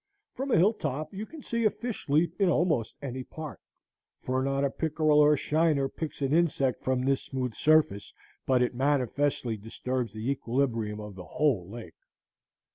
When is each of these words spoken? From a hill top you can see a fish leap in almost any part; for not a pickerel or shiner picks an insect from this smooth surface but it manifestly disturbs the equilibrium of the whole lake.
From 0.33 0.49
a 0.49 0.57
hill 0.57 0.73
top 0.73 1.13
you 1.13 1.27
can 1.27 1.43
see 1.43 1.63
a 1.63 1.69
fish 1.69 2.09
leap 2.09 2.33
in 2.41 2.49
almost 2.49 2.95
any 3.03 3.23
part; 3.23 3.59
for 4.19 4.41
not 4.43 4.65
a 4.65 4.71
pickerel 4.71 5.19
or 5.19 5.37
shiner 5.37 5.87
picks 5.87 6.23
an 6.23 6.33
insect 6.33 6.83
from 6.83 7.03
this 7.05 7.21
smooth 7.21 7.53
surface 7.53 8.11
but 8.47 8.63
it 8.63 8.73
manifestly 8.73 9.57
disturbs 9.57 10.11
the 10.13 10.31
equilibrium 10.31 10.99
of 10.99 11.13
the 11.13 11.25
whole 11.25 11.69
lake. 11.69 11.93